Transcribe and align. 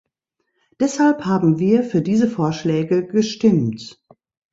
Deshalb 0.79 1.25
haben 1.27 1.59
wir 1.59 1.83
für 1.83 2.01
diese 2.01 2.27
Vorschläge 2.27 3.05
gestimmt. 3.05 4.03